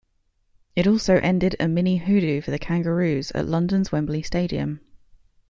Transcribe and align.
It 0.75 0.87
also 0.87 1.17
ended 1.17 1.55
a 1.59 1.67
mini-hoodoo 1.67 2.41
for 2.41 2.49
the 2.49 2.57
Kangaroos 2.57 3.29
at 3.35 3.45
London's 3.45 3.91
Wembley 3.91 4.23
Stadium. 4.23 4.79